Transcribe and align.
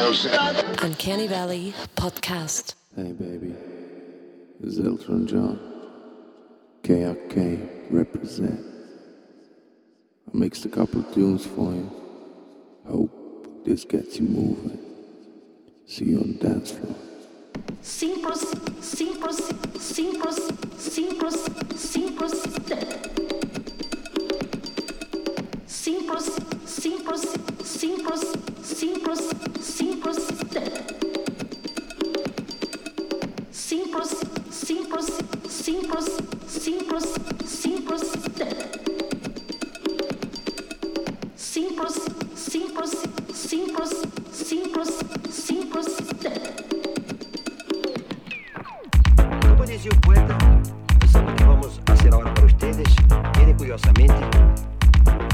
Uncanny 0.00 1.26
Valley 1.26 1.74
podcast. 1.96 2.74
Hey 2.94 3.10
baby, 3.10 3.52
this 4.60 4.78
is 4.78 4.86
Elton 4.86 5.26
John. 5.26 5.58
KRK 6.84 7.90
represent. 7.90 8.64
I 10.32 10.36
mixed 10.38 10.64
a 10.66 10.68
couple 10.68 11.00
of 11.00 11.12
tunes 11.12 11.44
for 11.44 11.72
you. 11.72 11.90
Hope 12.86 13.64
this 13.64 13.84
gets 13.84 14.20
you 14.20 14.28
moving. 14.28 14.78
See 15.86 16.04
you 16.04 16.20
on 16.20 16.38
the 16.38 16.48
dance 16.48 16.70
floor. 16.70 16.94
Simples, 17.82 18.54
simples, 18.80 19.52
simples, 19.80 20.38
simples, 20.76 21.44
simples. 21.74 22.42
Simples, 25.66 26.38
simples, 26.66 27.26
simples, 27.64 28.47
simples, 28.68 29.20
simples. 29.60 30.18
Simples, 33.50 34.10
simples, 34.50 35.06
simples, 35.48 36.06
simples, 36.66 37.04
simples. 37.44 38.02
Simples, 41.36 41.94
simples, 42.34 42.92
simples, 43.32 43.90
simples, 44.30 44.90
simples. 45.30 45.86
Como 49.40 49.64
dizia 49.64 49.90
o 49.90 50.00
poeta, 50.00 50.36
o 51.00 51.36
que 51.36 51.44
vamos 51.44 51.80
para 51.84 52.44
ustedes 52.44 52.98
curiosamente 53.58 54.14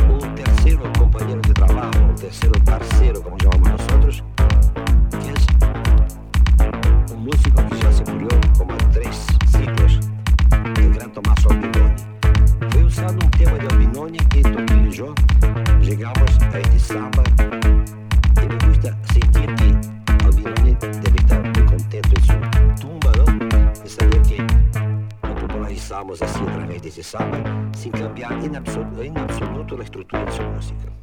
un 0.08 0.34
tercero 0.34 0.82
compañero 0.98 1.40
de 1.42 1.52
trabajo, 1.52 1.93
un 2.14 2.20
tercero 2.20 2.52
parceiro, 2.64 3.20
como 3.22 3.36
llamamos 3.38 3.70
nosotros, 3.70 4.24
que 5.10 5.30
es 5.32 7.12
un 7.12 7.24
músico 7.24 7.68
que 7.68 7.76
ya 7.76 7.92
se 7.92 8.04
murió 8.12 8.28
como 8.56 8.72
en 8.72 8.90
tres 8.92 9.26
ciclos, 9.50 9.98
el 10.76 10.94
gran 10.94 11.12
Tomás 11.12 11.44
Albinoni. 11.46 11.94
Fue 12.70 12.84
usando 12.84 13.24
un 13.24 13.30
tema 13.32 13.52
de 13.52 13.66
Albinoni 13.66 14.18
que 14.18 14.42
Topinho 14.42 14.88
y 14.88 14.92
yo 14.92 15.14
llegamos 15.82 16.38
a 16.52 16.58
este 16.58 16.78
samba 16.78 17.24
y 18.42 18.46
me 18.46 18.68
gusta 18.68 18.96
sentir 19.12 19.54
que 19.56 20.24
Albinoni 20.24 20.76
debe 20.80 21.18
estar 21.18 21.42
muy 21.42 21.66
contento 21.66 22.10
en 22.16 22.24
su 22.24 22.80
tumba. 22.80 23.10
De 23.82 23.88
saber 23.90 24.22
que 24.22 24.46
popularizamos 25.20 26.22
así 26.22 26.40
a 26.42 26.52
través 26.52 26.80
de 26.80 26.88
ese 26.90 27.02
samba, 27.02 27.38
sin 27.76 27.90
cambiar 27.90 28.32
en 28.34 28.54
absoluto, 28.54 29.02
en 29.02 29.18
absoluto 29.18 29.76
la 29.76 29.84
estructura 29.84 30.24
de 30.24 30.32
su 30.32 30.42
música. 30.42 30.93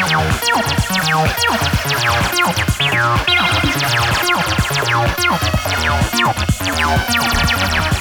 Thank 0.00 0.12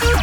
you. 0.03 0.18